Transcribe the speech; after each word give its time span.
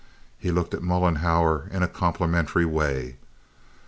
(He 0.39 0.49
looked 0.49 0.73
at 0.73 0.81
Mollenhauer 0.81 1.69
in 1.71 1.83
a 1.83 1.87
complimentary 1.87 2.65
way.) 2.65 3.17